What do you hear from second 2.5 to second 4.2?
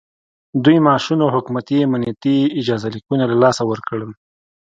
اجازه لیکونه له لاسه ورکړل